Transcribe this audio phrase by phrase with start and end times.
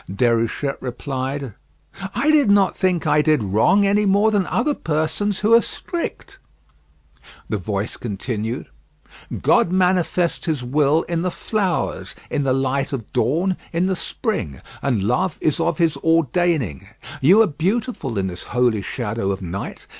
[0.09, 1.53] Déruchette replied,
[2.15, 6.39] "I did not think I did wrong any more than other persons who are strict."
[7.47, 8.65] The voice continued:
[9.43, 14.61] "God manifests his will in the flowers, in the light of dawn, in the spring;
[14.81, 16.87] and love is of his ordaining.
[17.21, 19.85] You are beautiful in this holy shadow of night.